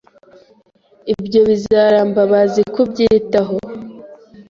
Ibyo 1.13 1.41
bizaramba 1.49 2.21
bazi 2.31 2.61
kubyitaho. 2.73 3.55